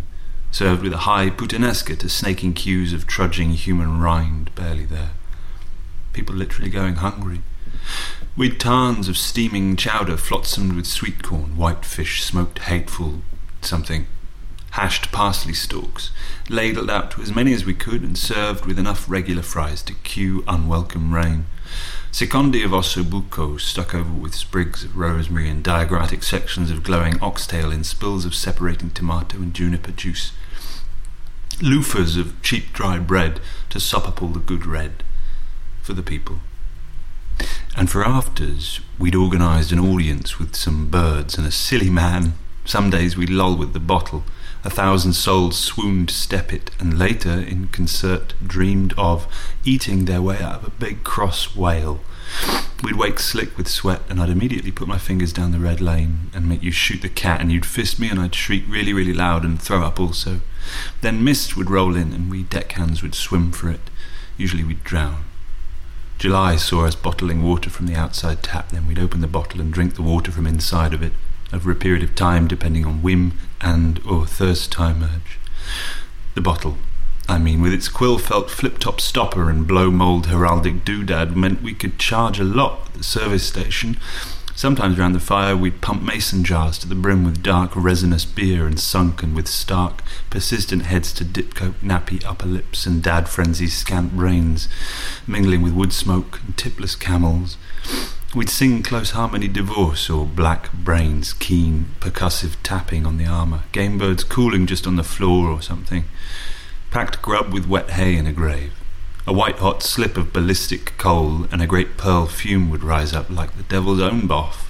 served 0.51 0.83
with 0.83 0.93
a 0.93 1.05
high 1.09 1.29
puttanesca 1.29 1.97
to 1.97 2.09
snaking 2.09 2.53
queues 2.53 2.93
of 2.93 3.07
trudging 3.07 3.51
human 3.51 3.99
rind 3.99 4.53
barely 4.53 4.85
there. 4.85 5.11
People 6.13 6.35
literally 6.35 6.69
going 6.69 6.95
hungry. 6.95 7.41
We'd 8.35 8.59
tarns 8.59 9.07
of 9.07 9.17
steaming 9.17 9.75
chowder 9.75 10.17
flotsomed 10.17 10.73
with 10.73 10.85
sweet 10.85 11.23
corn, 11.23 11.57
white 11.57 11.85
fish, 11.85 12.23
smoked 12.23 12.59
hateful 12.59 13.21
something 13.61 14.05
hashed 14.71 15.11
parsley 15.11 15.53
stalks, 15.53 16.11
ladled 16.49 16.89
out 16.89 17.11
to 17.11 17.21
as 17.21 17.33
many 17.33 17.53
as 17.53 17.65
we 17.65 17.73
could 17.73 18.01
and 18.03 18.17
served 18.17 18.65
with 18.65 18.77
enough 18.77 19.09
regular 19.09 19.41
fries 19.41 19.81
to 19.83 19.93
cue 19.93 20.43
unwelcome 20.47 21.13
rain. 21.13 21.45
Secondi 22.11 22.63
of 22.63 22.71
ossobuco 22.71 23.59
stuck 23.59 23.93
over 23.93 24.13
with 24.13 24.33
sprigs 24.33 24.83
of 24.83 24.97
rosemary 24.97 25.49
and 25.49 25.63
diagrammatic 25.63 26.23
sections 26.23 26.71
of 26.71 26.83
glowing 26.83 27.19
oxtail 27.21 27.71
in 27.71 27.83
spills 27.83 28.25
of 28.25 28.33
separating 28.33 28.89
tomato 28.89 29.37
and 29.37 29.53
juniper 29.53 29.91
juice. 29.91 30.31
Loofahs 31.59 32.17
of 32.17 32.41
cheap 32.41 32.73
dry 32.73 32.97
bread 32.97 33.39
to 33.69 33.79
sop 33.79 34.07
up 34.07 34.21
all 34.21 34.29
the 34.29 34.39
good 34.39 34.65
red 34.65 35.03
for 35.81 35.93
the 35.93 36.03
people. 36.03 36.39
And 37.75 37.89
for 37.89 38.03
afters, 38.03 38.79
we'd 38.97 39.15
organised 39.15 39.71
an 39.71 39.79
audience 39.79 40.39
with 40.39 40.55
some 40.55 40.89
birds 40.89 41.37
and 41.37 41.45
a 41.45 41.51
silly 41.51 41.89
man. 41.89 42.33
Some 42.65 42.89
days 42.89 43.15
we'd 43.15 43.29
loll 43.29 43.55
with 43.55 43.73
the 43.73 43.79
bottle 43.79 44.23
a 44.67 44.69
thousand 44.69 45.13
souls 45.13 45.57
swooned 45.57 46.09
step 46.09 46.51
it, 46.51 46.71
and 46.77 46.99
later, 46.99 47.31
in 47.31 47.69
concert, 47.69 48.33
dreamed 48.45 48.93
of 48.97 49.25
eating 49.63 50.03
their 50.03 50.21
way 50.21 50.37
out 50.39 50.55
of 50.55 50.67
a 50.67 50.71
big 50.71 51.05
cross 51.05 51.55
whale. 51.55 52.01
We'd 52.83 52.97
wake 52.97 53.17
slick 53.21 53.57
with 53.57 53.69
sweat, 53.69 54.01
and 54.09 54.19
I'd 54.19 54.29
immediately 54.29 54.73
put 54.73 54.89
my 54.89 54.97
fingers 54.97 55.31
down 55.31 55.53
the 55.53 55.59
red 55.59 55.79
lane 55.79 56.31
and 56.33 56.49
make 56.49 56.61
you 56.61 56.71
shoot 56.71 57.01
the 57.01 57.07
cat, 57.07 57.39
and 57.39 57.49
you'd 57.49 57.65
fist 57.65 57.97
me, 57.97 58.09
and 58.09 58.19
I'd 58.19 58.35
shriek 58.35 58.65
really, 58.67 58.91
really 58.91 59.13
loud 59.13 59.45
and 59.45 59.59
throw 59.59 59.83
up 59.83 60.01
also. 60.01 60.41
Then 60.99 61.23
mist 61.23 61.55
would 61.55 61.71
roll 61.71 61.95
in, 61.95 62.11
and 62.11 62.29
we 62.29 62.43
deckhands 62.43 63.01
would 63.01 63.15
swim 63.15 63.53
for 63.53 63.69
it. 63.69 63.89
Usually 64.35 64.65
we'd 64.65 64.83
drown. 64.83 65.23
July 66.19 66.57
saw 66.57 66.85
us 66.85 66.95
bottling 66.95 67.41
water 67.41 67.69
from 67.69 67.85
the 67.85 67.95
outside 67.95 68.43
tap, 68.43 68.71
then 68.71 68.85
we'd 68.85 68.99
open 68.99 69.21
the 69.21 69.27
bottle 69.27 69.61
and 69.61 69.71
drink 69.71 69.95
the 69.95 70.01
water 70.01 70.29
from 70.29 70.45
inside 70.45 70.93
of 70.93 71.01
it 71.01 71.13
over 71.53 71.71
a 71.71 71.75
period 71.75 72.03
of 72.03 72.15
time 72.15 72.47
depending 72.47 72.85
on 72.85 73.01
whim 73.01 73.37
and 73.61 73.99
or 74.05 74.25
thirst 74.25 74.71
time 74.71 75.03
urge. 75.03 75.39
The 76.35 76.41
bottle, 76.41 76.77
I 77.27 77.39
mean, 77.39 77.61
with 77.61 77.73
its 77.73 77.89
quill-felt 77.89 78.49
flip-top 78.49 79.01
stopper 79.01 79.49
and 79.49 79.67
blow-mold 79.67 80.27
heraldic 80.27 80.83
doodad, 80.83 81.35
meant 81.35 81.61
we 81.61 81.73
could 81.73 81.99
charge 81.99 82.39
a 82.39 82.43
lot 82.43 82.87
at 82.87 82.93
the 82.93 83.03
service 83.03 83.45
station. 83.45 83.97
Sometimes 84.55 84.97
round 84.97 85.13
the 85.13 85.19
fire 85.19 85.55
we'd 85.55 85.81
pump 85.81 86.01
mason 86.01 86.43
jars 86.43 86.79
to 86.79 86.87
the 86.87 86.95
brim 86.95 87.23
with 87.23 87.43
dark 87.43 87.75
resinous 87.75 88.25
beer 88.25 88.65
and 88.65 88.79
sunken 88.79 89.35
with 89.35 89.47
stark, 89.47 90.01
persistent 90.31 90.83
heads 90.83 91.13
to 91.13 91.23
dipcoat 91.23 91.75
nappy 91.83 92.25
upper 92.25 92.47
lips 92.47 92.87
and 92.87 93.03
dad 93.03 93.29
frenzies 93.29 93.77
scant 93.77 94.15
brains, 94.15 94.67
mingling 95.27 95.61
with 95.61 95.73
wood 95.73 95.93
smoke 95.93 96.39
and 96.43 96.57
tipless 96.57 96.95
camels. 96.95 97.55
We'd 98.37 98.49
sing 98.49 98.83
close 98.83 99.11
harmony 99.11 99.47
divorce 99.47 100.11
or 100.11 100.23
black 100.23 100.71
brains, 100.71 101.33
keen 101.33 101.95
percussive 101.99 102.55
tapping 102.61 103.03
on 103.03 103.17
the 103.17 103.25
armour, 103.25 103.63
game 103.71 103.97
birds 103.97 104.23
cooling 104.23 104.67
just 104.67 104.85
on 104.85 104.95
the 104.95 105.01
floor 105.01 105.49
or 105.49 105.59
something, 105.59 106.03
packed 106.91 107.19
grub 107.23 107.51
with 107.51 107.67
wet 107.67 107.89
hay 107.89 108.15
in 108.15 108.27
a 108.27 108.31
grave. 108.31 108.73
A 109.25 109.33
white 109.33 109.57
hot 109.57 109.81
slip 109.81 110.17
of 110.17 110.33
ballistic 110.33 110.95
coal 110.99 111.45
and 111.51 111.63
a 111.63 111.65
great 111.65 111.97
pearl 111.97 112.27
fume 112.27 112.69
would 112.69 112.83
rise 112.83 113.11
up 113.11 113.27
like 113.31 113.57
the 113.57 113.63
devil's 113.63 114.01
own 114.01 114.27
boff. 114.27 114.69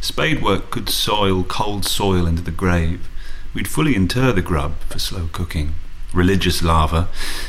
Spade 0.00 0.42
work 0.42 0.70
could 0.70 0.88
soil 0.88 1.44
cold 1.44 1.84
soil 1.84 2.26
into 2.26 2.40
the 2.40 2.50
grave. 2.50 3.10
We'd 3.52 3.68
fully 3.68 3.94
inter 3.94 4.32
the 4.32 4.40
grub 4.40 4.80
for 4.88 4.98
slow 4.98 5.28
cooking, 5.32 5.74
religious 6.14 6.62
lava, 6.62 7.08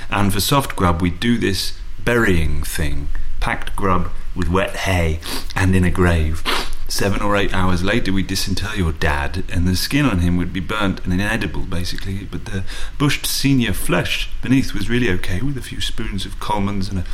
and 0.09 0.33
for 0.33 0.41
soft 0.41 0.75
grub 0.75 1.01
we'd 1.01 1.21
do 1.21 1.37
this 1.37 1.79
burying 2.03 2.63
thing, 2.63 3.07
packed 3.39 3.77
grub 3.77 4.09
with 4.35 4.49
wet 4.49 4.75
hay 4.75 5.19
and 5.55 5.75
in 5.75 5.83
a 5.83 5.91
grave. 5.91 6.43
Seven 6.87 7.21
or 7.21 7.35
eight 7.35 7.53
hours 7.53 7.83
later, 7.83 8.13
we'd 8.13 8.27
disinter 8.27 8.75
your 8.75 8.91
dad, 8.91 9.45
and 9.51 9.67
the 9.67 9.75
skin 9.75 10.05
on 10.05 10.19
him 10.19 10.37
would 10.37 10.53
be 10.53 10.59
burnt 10.59 11.03
and 11.03 11.13
inedible, 11.13 11.61
basically. 11.63 12.25
But 12.25 12.45
the 12.45 12.63
bushed 12.99 13.25
senior 13.25 13.73
flesh 13.73 14.29
beneath 14.41 14.73
was 14.73 14.89
really 14.89 15.09
okay, 15.09 15.41
with 15.41 15.57
a 15.57 15.61
few 15.61 15.81
spoons 15.81 16.25
of 16.25 16.39
Colman's 16.39 16.89
and 16.89 16.99
a 16.99 17.05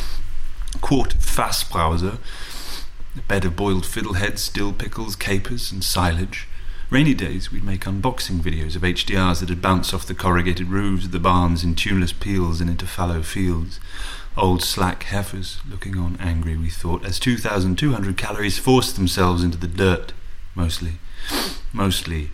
quart 0.82 1.14
of 1.14 1.22
Fassbrause, 1.22 2.18
a 3.16 3.22
bed 3.28 3.46
of 3.46 3.56
boiled 3.56 3.86
fiddleheads, 3.86 4.52
dill 4.52 4.74
pickles, 4.74 5.16
capers, 5.16 5.72
and 5.72 5.84
silage. 5.84 6.48
Rainy 6.90 7.14
days, 7.14 7.52
we'd 7.52 7.64
make 7.64 7.86
unboxing 7.86 8.42
videos 8.42 8.76
of 8.76 8.82
HDRs 8.82 9.40
that 9.40 9.50
had 9.50 9.62
bounced 9.62 9.94
off 9.94 10.08
the 10.08 10.16
corrugated 10.16 10.70
roofs 10.70 11.06
of 11.06 11.12
the 11.12 11.20
barns 11.20 11.64
in 11.64 11.76
tuneless 11.76 12.12
peels 12.12 12.60
and 12.60 12.70
into 12.70 12.88
fallow 12.88 13.22
fields. 13.22 13.80
Old 14.40 14.64
slack 14.64 15.04
heifers 15.04 15.60
looking 15.70 15.98
on 15.98 16.16
angry, 16.18 16.56
we 16.56 16.70
thought, 16.70 17.04
as 17.04 17.20
2,200 17.20 18.16
calories 18.16 18.58
forced 18.58 18.96
themselves 18.96 19.44
into 19.44 19.58
the 19.58 19.68
dirt, 19.68 20.14
mostly. 20.56 20.94
Mostly. 21.74 22.30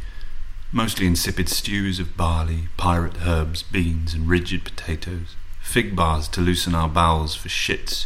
Mostly 0.71 1.07
insipid 1.07 1.49
stews 1.49 1.99
of 1.99 2.15
barley, 2.15 2.67
pirate 2.77 3.15
herbs, 3.25 3.63
beans, 3.63 4.13
and 4.13 4.29
rigid 4.29 4.63
potatoes. 4.63 5.35
Fig 5.59 5.95
bars 5.95 6.27
to 6.27 6.41
loosen 6.41 6.75
our 6.75 6.87
bowels 6.87 7.33
for 7.33 7.49
shits. 7.49 8.05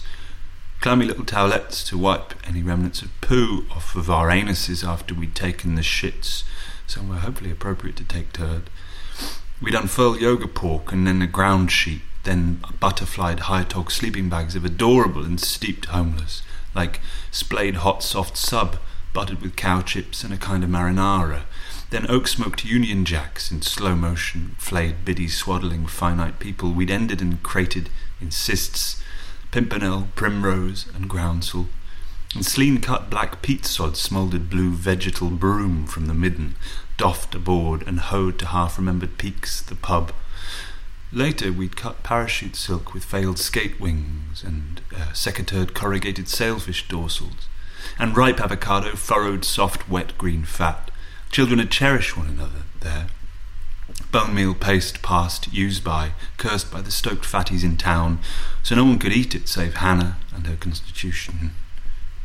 clammy 0.79 1.05
little 1.05 1.25
towelettes 1.25 1.85
to 1.87 1.97
wipe 1.97 2.35
any 2.47 2.63
remnants 2.63 3.01
of 3.01 3.09
poo 3.19 3.65
off 3.69 3.97
of 3.97 4.09
our 4.09 4.29
anuses 4.29 4.81
after 4.81 5.13
we'd 5.13 5.35
taken 5.35 5.75
the 5.75 5.81
shits, 5.81 6.43
somewhere 6.87 7.19
hopefully 7.19 7.51
appropriate 7.51 7.97
to 7.97 8.05
take 8.05 8.31
turd. 8.31 8.69
We'd 9.61 9.75
unfurl 9.75 10.17
yoga 10.17 10.47
pork 10.47 10.93
and 10.93 11.05
then 11.05 11.21
a 11.21 11.27
ground 11.27 11.69
sheet, 11.69 12.01
then 12.23 12.61
butterflied 12.79 13.41
high 13.41 13.63
Hyatog 13.63 13.91
sleeping 13.91 14.29
bags 14.29 14.55
of 14.55 14.65
adorable 14.65 15.23
and 15.23 15.39
steeped 15.39 15.85
homeless, 15.85 16.41
like 16.75 16.99
splayed 17.31 17.75
hot 17.75 18.03
soft 18.03 18.37
sub, 18.37 18.77
buttered 19.13 19.41
with 19.41 19.55
cow 19.55 19.81
chips 19.81 20.23
and 20.23 20.33
a 20.33 20.37
kind 20.37 20.63
of 20.63 20.69
marinara, 20.69 21.43
then 21.89 22.09
oak 22.09 22.27
smoked 22.27 22.63
Union 22.63 23.03
Jacks 23.05 23.51
in 23.51 23.61
slow 23.61 23.95
motion, 23.95 24.55
flayed 24.59 25.03
biddy 25.03 25.27
swaddling 25.27 25.87
finite 25.87 26.39
people 26.39 26.71
we'd 26.71 26.91
ended 26.91 27.21
and 27.21 27.41
crated 27.41 27.89
in 28.21 28.29
cysts, 28.29 29.01
pimpernel, 29.51 30.07
primrose, 30.15 30.85
and 30.93 31.09
groundsel, 31.09 31.67
and 32.35 32.45
slean 32.45 32.79
cut 32.79 33.09
black 33.09 33.41
peat 33.41 33.65
sod 33.65 33.97
smouldered 33.97 34.49
blue 34.49 34.71
vegetal 34.71 35.31
broom 35.31 35.87
from 35.87 36.05
the 36.05 36.13
midden, 36.13 36.55
doffed 36.97 37.33
aboard 37.33 37.81
and 37.87 37.99
hoed 37.99 38.37
to 38.37 38.45
half 38.45 38.77
remembered 38.77 39.17
peaks, 39.17 39.61
the 39.61 39.75
pub. 39.75 40.11
Later, 41.11 41.51
we'd 41.51 41.75
cut 41.75 42.03
parachute 42.03 42.55
silk 42.55 42.93
with 42.93 43.03
failed 43.03 43.39
skate 43.39 43.79
wings 43.79 44.43
and 44.43 44.81
uh, 44.95 45.11
secateured 45.13 45.73
corrugated 45.73 46.27
sailfish 46.27 46.87
dorsals, 46.87 47.47
and 47.97 48.15
ripe 48.15 48.39
avocado 48.39 48.95
furrowed 48.95 49.43
soft 49.43 49.89
wet 49.89 50.15
green 50.19 50.43
fat. 50.43 50.91
Children 51.31 51.59
had 51.59 51.71
cherished 51.71 52.15
one 52.15 52.27
another 52.27 52.63
there. 52.81 53.07
Bone 54.11 54.35
meal 54.35 54.53
paste 54.53 55.01
passed, 55.01 55.51
used 55.51 55.83
by, 55.83 56.11
cursed 56.37 56.71
by 56.71 56.81
the 56.81 56.91
stoked 56.91 57.25
fatties 57.25 57.63
in 57.63 57.77
town, 57.77 58.19
so 58.61 58.75
no 58.75 58.85
one 58.85 58.99
could 58.99 59.11
eat 59.11 59.33
it 59.33 59.47
save 59.47 59.75
Hannah 59.75 60.17
and 60.33 60.45
her 60.45 60.55
constitution. 60.55 61.51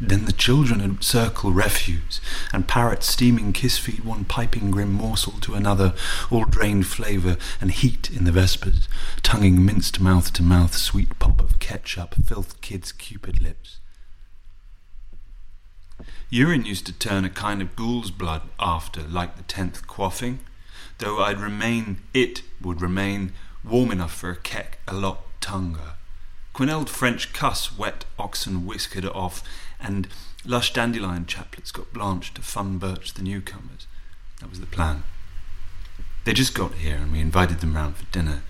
Then 0.01 0.25
the 0.25 0.33
children 0.33 0.81
would 0.83 1.05
circle 1.05 1.53
refuse, 1.53 2.21
and 2.53 2.67
parrots 2.67 3.07
steaming 3.07 3.53
kiss 3.53 3.79
feed 3.79 4.05
one 4.05 4.25
piping 4.25 4.71
grim 4.71 4.93
morsel 4.93 5.35
to 5.43 5.55
another, 5.55 5.95
all 6.31 6.45
drained 6.45 6.87
flavour 6.87 7.37
and 7.61 7.71
heat 7.71 8.11
in 8.11 8.25
the 8.25 8.33
vespers, 8.33 8.89
tonguing 9.23 9.65
minced 9.65 10.01
mouth 10.01 10.33
to 10.33 10.43
mouth 10.43 10.77
sweet 10.77 11.19
pop 11.19 11.41
of 11.41 11.59
ketchup, 11.61 12.15
filth 12.25 12.61
kids' 12.61 12.93
cupid 12.93 13.41
lips. 13.41 13.79
Urine 16.29 16.65
used 16.65 16.87
to 16.87 16.93
turn 16.93 17.25
a 17.25 17.31
kind 17.31 17.63
of 17.63 17.77
ghoul's 17.77 18.11
blood 18.11 18.43
after, 18.59 19.03
like 19.03 19.37
the 19.37 19.45
tenth 19.45 19.87
quaffing, 19.87 20.39
though 20.99 21.21
I'd 21.21 21.39
remain, 21.39 21.99
it 22.13 22.43
would 22.61 22.83
remain 22.83 23.33
warm 23.63 23.93
enough 23.93 24.13
for 24.13 24.31
a 24.31 24.37
keck 24.37 24.81
a 24.89 24.95
lot 24.95 25.21
tonguer. 25.41 25.95
Quenelled 26.55 26.89
French 26.89 27.33
cuss 27.33 27.77
wet 27.77 28.05
oxen 28.17 28.65
whiskered 28.65 29.05
off, 29.07 29.43
and 29.81 30.07
lush 30.45 30.73
dandelion 30.73 31.25
chaplets 31.27 31.73
got 31.73 31.93
blanched 31.93 32.37
to 32.37 32.43
fun 32.43 32.79
birch 32.79 33.15
the 33.15 33.23
newcomers. 33.23 33.89
That 34.41 34.51
was 34.51 34.61
the 34.61 34.67
plan. 34.67 35.03
They 36.25 36.33
just 36.33 36.55
got 36.55 36.75
here, 36.75 36.95
and 36.95 37.11
we 37.11 37.19
invited 37.19 37.59
them 37.59 37.75
round 37.75 37.97
for 37.97 38.05
dinner. 38.13 38.43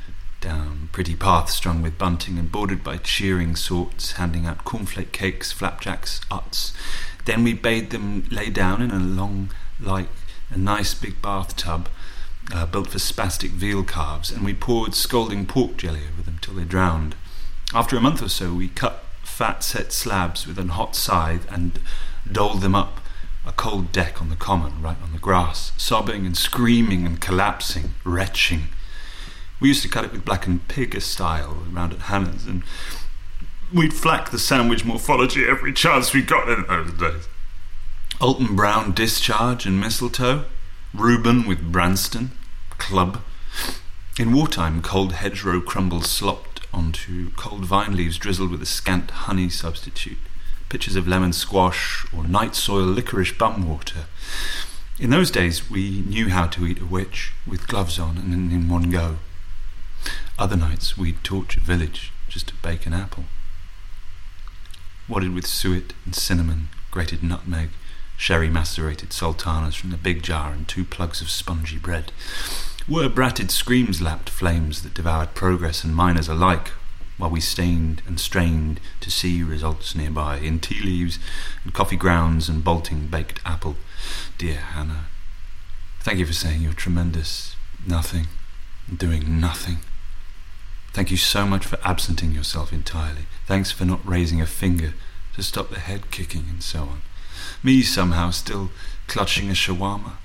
Down 0.43 0.91
pretty 0.93 1.17
paths 1.17 1.55
strung 1.55 1.81
with 1.81 1.97
bunting 1.97 2.39
and 2.39 2.53
bordered 2.53 2.85
by 2.85 2.99
cheering 2.99 3.57
sorts, 3.57 4.13
handing 4.13 4.45
out 4.45 4.65
cornflake 4.65 5.13
cakes, 5.13 5.51
flapjacks, 5.51 6.21
uts. 6.31 6.75
Then 7.25 7.43
we 7.43 7.55
bade 7.55 7.89
them 7.89 8.29
lay 8.31 8.51
down 8.51 8.83
in 8.83 8.91
a 8.91 8.99
long, 8.99 9.51
like 9.81 10.09
a 10.51 10.59
nice 10.59 10.93
big 10.93 11.23
bathtub 11.23 11.89
uh, 12.53 12.67
built 12.67 12.89
for 12.89 12.99
spastic 12.99 13.51
veal 13.53 13.83
calves, 13.83 14.31
and 14.31 14.45
we 14.45 14.53
poured 14.53 14.95
scalding 14.95 15.47
pork 15.47 15.79
jelly 15.79 16.03
over 16.13 16.21
them 16.21 16.39
till 16.43 16.55
they 16.55 16.65
drowned. 16.65 17.15
After 17.75 17.97
a 17.97 18.00
month 18.00 18.23
or 18.23 18.28
so, 18.28 18.54
we 18.54 18.69
cut 18.69 19.02
fat 19.25 19.64
set 19.64 19.93
slabs 19.93 20.47
with 20.47 20.61
a 20.61 20.64
hot 20.64 20.95
scythe 20.95 21.50
and 21.50 21.81
doled 22.31 22.61
them 22.61 22.76
up 22.76 23.00
a 23.45 23.50
cold 23.50 23.90
deck 23.90 24.23
on 24.23 24.31
the 24.31 24.37
common, 24.37 24.81
right 24.81 24.97
on 25.02 25.12
the 25.12 25.19
grass, 25.19 25.73
sobbing 25.76 26.25
and 26.25 26.37
screaming 26.37 27.04
and 27.04 27.21
collapsing, 27.21 27.95
retching. 28.04 28.69
We 29.59 29.68
used 29.68 29.83
to 29.83 29.88
cut 29.88 30.05
it 30.05 30.12
with 30.12 30.25
blackened 30.25 30.68
pig 30.68 30.99
style 31.03 31.64
around 31.75 31.92
at 31.92 32.03
Hannah's, 32.03 32.46
and 32.46 32.62
we'd 33.72 33.92
flack 33.92 34.31
the 34.31 34.38
sandwich 34.38 34.85
morphology 34.85 35.44
every 35.44 35.72
chance 35.72 36.14
we 36.14 36.22
got 36.22 36.49
in 36.49 36.64
those 36.68 36.92
days. 36.92 37.29
Alton 38.20 38.55
Brown 38.55 38.92
discharge 38.92 39.66
and 39.66 39.81
mistletoe, 39.81 40.44
Reuben 40.94 41.44
with 41.44 41.72
Branston, 41.72 42.31
club. 42.79 43.20
In 44.16 44.33
wartime, 44.33 44.81
cold 44.81 45.12
hedgerow 45.14 45.61
crumbles 45.61 46.09
slopped 46.09 46.54
onto 46.75 47.31
cold 47.33 47.65
vine 47.65 47.97
leaves 47.97 48.19
drizzled 48.19 48.51
with 48.51 48.61
a 48.61 48.67
scant 48.67 49.11
honey 49.11 49.49
substitute, 49.49 50.19
pitchers 50.69 50.97
of 50.97 51.07
lemon 51.09 51.33
squash 51.33 52.07
or 52.13 52.25
night 52.25 52.55
soil 52.55 52.85
licorice 52.85 53.33
bum 53.33 53.69
water. 53.69 54.07
In 54.99 55.11
those 55.11 55.31
days, 55.31 55.71
we 55.71 56.03
knew 56.03 56.29
how 56.29 56.47
to 56.49 56.67
eat 56.67 56.81
a 56.81 56.87
witch 56.87 57.33
with 57.47 57.67
gloves 57.67 57.99
on 57.99 58.19
and 58.19 58.53
in 58.53 58.69
one 58.69 58.91
go. 58.91 59.17
Other 60.39 60.57
nights, 60.57 60.99
we'd 60.99 61.23
torch 61.25 61.57
a 61.57 61.61
village 61.61 62.13
just 62.29 62.49
to 62.49 62.55
bake 62.63 62.87
an 62.87 62.93
apple. 62.93 63.25
Wadded 65.09 65.35
with 65.35 65.47
suet 65.47 65.95
and 66.05 66.15
cinnamon, 66.15 66.69
grated 66.91 67.23
nutmeg, 67.23 67.71
sherry 68.17 68.49
macerated 68.49 69.13
sultanas 69.13 69.75
from 69.75 69.91
the 69.91 69.97
big 69.97 70.23
jar, 70.23 70.53
and 70.53 70.67
two 70.67 70.85
plugs 70.85 71.21
of 71.21 71.31
spongy 71.31 71.79
bread. 71.79 72.13
Were 72.87 73.09
bratted 73.09 73.51
screams 73.51 74.03
lapped 74.03 74.29
flames 74.29 74.83
that 74.83 74.92
devoured 74.92 75.35
progress 75.35 75.85
and 75.85 75.97
miners 75.97 76.29
alike, 76.29 76.73
while 77.16 77.31
we 77.31 77.40
stained 77.40 78.03
and 78.07 78.20
strained 78.20 78.79
to 79.01 79.11
see 79.11 79.42
results 79.42 79.94
nearby 79.94 80.37
in 80.37 80.61
tea 80.61 80.83
leaves 80.83 81.18
and 81.64 81.73
coffee 81.73 81.97
grounds 81.97 82.47
and 82.51 82.62
bolting 82.62 83.07
baked 83.07 83.40
apple. 83.47 83.77
Dear 84.37 84.57
Hannah, 84.57 85.07
thank 86.01 86.18
you 86.18 86.27
for 86.27 86.35
saying 86.35 86.61
you're 86.61 86.75
tremendous. 86.75 87.57
Nothing. 87.87 88.27
Doing 88.94 89.40
nothing. 89.40 89.79
Thank 90.92 91.11
you 91.11 91.16
so 91.16 91.47
much 91.47 91.64
for 91.64 91.79
absenting 91.85 92.33
yourself 92.33 92.70
entirely. 92.70 93.25
Thanks 93.47 93.70
for 93.70 93.87
not 93.87 94.07
raising 94.07 94.42
a 94.42 94.47
finger 94.47 94.92
to 95.37 95.42
stop 95.42 95.70
the 95.70 95.81
head 95.81 96.11
kicking 96.11 96.44
and 96.51 96.62
so 96.62 96.81
on. 96.81 97.03
Me 97.62 97.81
somehow 97.81 98.31
still 98.31 98.68
clutching 99.07 99.49
a 99.49 99.55
shawarma. 99.55 100.18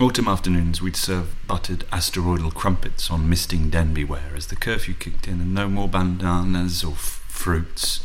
Autumn 0.00 0.28
afternoons 0.28 0.80
we'd 0.80 0.96
serve 0.96 1.34
buttered 1.46 1.84
asteroidal 1.92 2.50
crumpets 2.50 3.10
on 3.10 3.28
misting 3.28 3.68
Denby 3.68 4.02
ware 4.02 4.32
as 4.34 4.46
the 4.46 4.56
curfew 4.56 4.94
kicked 4.94 5.28
in 5.28 5.42
and 5.42 5.52
no 5.52 5.68
more 5.68 5.88
bandanas 5.88 6.82
or 6.82 6.92
f- 6.92 7.22
fruits, 7.28 8.02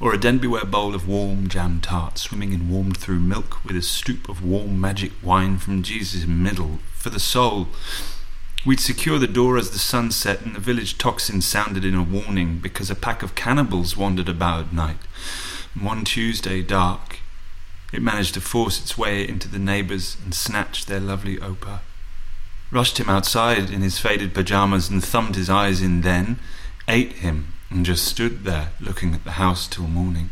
or 0.00 0.12
a 0.12 0.18
Denby 0.18 0.48
ware 0.48 0.64
bowl 0.64 0.96
of 0.96 1.06
warm 1.06 1.46
jam 1.46 1.78
tart 1.80 2.18
swimming 2.18 2.52
in 2.52 2.68
warmed 2.68 2.96
through 2.96 3.20
milk 3.20 3.64
with 3.64 3.76
a 3.76 3.82
stoop 3.82 4.28
of 4.28 4.44
warm 4.44 4.80
magic 4.80 5.12
wine 5.22 5.58
from 5.58 5.84
Jesus' 5.84 6.26
middle 6.26 6.80
for 6.94 7.10
the 7.10 7.20
soul. 7.20 7.68
We'd 8.66 8.80
secure 8.80 9.20
the 9.20 9.28
door 9.28 9.56
as 9.56 9.70
the 9.70 9.78
sun 9.78 10.10
set 10.10 10.40
and 10.40 10.56
the 10.56 10.60
village 10.60 10.98
tocsin 10.98 11.40
sounded 11.40 11.84
in 11.84 11.94
a 11.94 12.02
warning 12.02 12.58
because 12.58 12.90
a 12.90 12.96
pack 12.96 13.22
of 13.22 13.36
cannibals 13.36 13.96
wandered 13.96 14.28
about 14.28 14.60
at 14.66 14.72
night. 14.72 14.98
one 15.78 16.04
Tuesday 16.04 16.62
dark, 16.62 17.17
it 17.92 18.02
managed 18.02 18.34
to 18.34 18.40
force 18.40 18.80
its 18.80 18.98
way 18.98 19.26
into 19.26 19.48
the 19.48 19.58
neighbours 19.58 20.16
and 20.22 20.34
snatch 20.34 20.86
their 20.86 21.00
lovely 21.00 21.36
Opa. 21.38 21.80
Rushed 22.70 22.98
him 23.00 23.08
outside 23.08 23.70
in 23.70 23.80
his 23.80 23.98
faded 23.98 24.34
pyjamas 24.34 24.90
and 24.90 25.02
thumbed 25.02 25.36
his 25.36 25.48
eyes 25.48 25.80
in 25.80 26.02
then, 26.02 26.38
ate 26.86 27.14
him, 27.14 27.54
and 27.70 27.86
just 27.86 28.04
stood 28.04 28.44
there 28.44 28.70
looking 28.80 29.14
at 29.14 29.24
the 29.24 29.32
house 29.32 29.66
till 29.66 29.86
morning. 29.86 30.30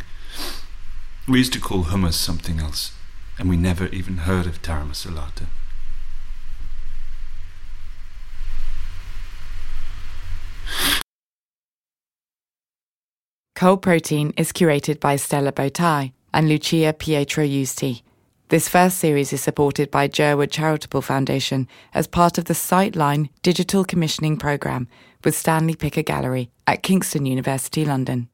We 1.26 1.38
used 1.38 1.54
to 1.54 1.60
call 1.60 1.84
hummus 1.84 2.14
something 2.14 2.60
else, 2.60 2.92
and 3.38 3.48
we 3.48 3.56
never 3.56 3.86
even 3.86 4.18
heard 4.18 4.46
of 4.46 4.60
taramasalata. 4.60 5.46
Cold 13.54 13.80
Protein 13.80 14.34
is 14.36 14.52
curated 14.52 15.00
by 15.00 15.16
Stella 15.16 15.50
Bottai 15.50 16.12
and 16.36 16.50
Lucia 16.50 16.92
Pietroiusti. 16.92 18.02
This 18.50 18.68
first 18.68 18.98
series 18.98 19.32
is 19.32 19.40
supported 19.40 19.90
by 19.90 20.06
Jerwood 20.06 20.50
Charitable 20.50 21.00
Foundation 21.00 21.66
as 21.94 22.06
part 22.06 22.36
of 22.36 22.44
the 22.44 22.52
Sightline 22.52 23.30
Digital 23.42 23.86
Commissioning 23.86 24.36
Programme 24.36 24.86
with 25.24 25.34
Stanley 25.34 25.74
Picker 25.74 26.02
Gallery 26.02 26.50
at 26.66 26.82
Kingston 26.82 27.24
University, 27.24 27.86
London. 27.86 28.28